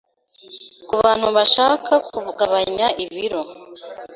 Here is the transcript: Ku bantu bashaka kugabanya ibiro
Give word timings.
Ku 0.87 0.93
bantu 1.03 1.27
bashaka 1.35 1.93
kugabanya 2.11 2.87
ibiro 3.03 3.41